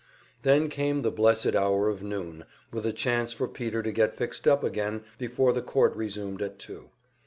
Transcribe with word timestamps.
Then 0.41 0.67
came 0.67 1.03
the 1.03 1.11
blessed 1.11 1.53
hour 1.53 1.87
of 1.87 2.01
noon, 2.01 2.45
with 2.73 2.87
a 2.87 2.91
chance 2.91 3.33
for 3.33 3.47
Peter 3.47 3.83
to 3.83 3.91
get 3.91 4.15
fixed 4.15 4.47
up 4.47 4.63
again 4.63 5.03
before 5.19 5.53
the 5.53 5.61
court 5.61 5.95
resumed 5.95 6.41
at 6.41 6.57
two. 6.57 6.89